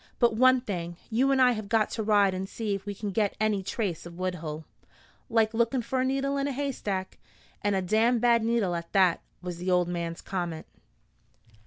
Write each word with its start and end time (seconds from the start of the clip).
But 0.17 0.35
one 0.35 0.61
thing: 0.61 0.97
you 1.11 1.31
and 1.31 1.39
I 1.39 1.51
have 1.51 1.69
got 1.69 1.91
to 1.91 2.01
ride 2.01 2.33
and 2.33 2.49
see 2.49 2.73
if 2.73 2.87
we 2.87 2.95
can 2.95 3.11
get 3.11 3.37
any 3.39 3.61
trace 3.61 4.03
of 4.07 4.17
Woodhull." 4.17 4.65
"Like 5.29 5.53
looking 5.53 5.83
for 5.83 6.01
a 6.01 6.05
needle 6.05 6.37
in 6.37 6.47
a 6.47 6.51
haystack, 6.51 7.19
an' 7.61 7.75
a 7.75 7.83
damn 7.83 8.17
bad 8.17 8.43
needle 8.43 8.73
at 8.73 8.93
that," 8.93 9.21
was 9.43 9.59
the 9.59 9.69
old 9.69 9.87
man's 9.87 10.21
comment. 10.21 10.65